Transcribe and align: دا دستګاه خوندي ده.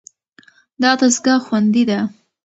دا 0.81 0.91
دستګاه 0.99 1.39
خوندي 1.45 1.83
ده. 1.89 1.99